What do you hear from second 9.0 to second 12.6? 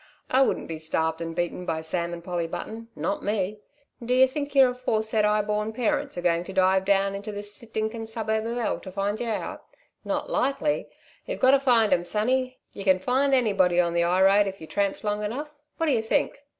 yer out? Not likely. You've got to find 'em sonny.